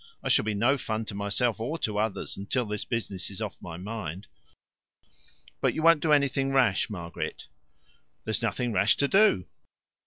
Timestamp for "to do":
8.97-9.45